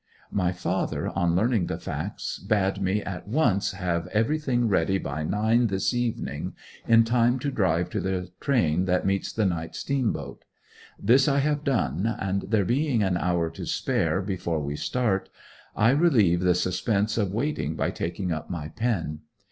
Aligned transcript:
My 0.31 0.51
father, 0.51 1.09
on 1.09 1.35
learning 1.35 1.67
the 1.67 1.77
facts, 1.77 2.39
bade 2.39 2.81
me 2.81 3.03
at 3.03 3.27
once 3.27 3.73
have 3.73 4.07
everything 4.07 4.67
ready 4.67 4.97
by 4.97 5.21
nine 5.23 5.67
this 5.67 5.93
evening, 5.93 6.55
in 6.87 7.03
time 7.03 7.37
to 7.37 7.51
drive 7.51 7.91
to 7.91 7.99
the 7.99 8.31
train 8.39 8.85
that 8.85 9.05
meets 9.05 9.31
the 9.31 9.45
night 9.45 9.75
steam 9.75 10.11
boat. 10.11 10.43
This 10.99 11.27
I 11.27 11.37
have 11.37 11.63
done, 11.63 12.07
and 12.17 12.45
there 12.49 12.65
being 12.65 13.03
an 13.03 13.15
hour 13.15 13.51
to 13.51 13.67
spare 13.67 14.23
before 14.23 14.59
we 14.59 14.75
start, 14.75 15.29
I 15.75 15.91
relieve 15.91 16.41
the 16.41 16.55
suspense 16.55 17.15
of 17.19 17.31
waiting 17.31 17.75
by 17.75 17.91
taking 17.91 18.31
up 18.31 18.49
my 18.49 18.69
pen. 18.69 19.19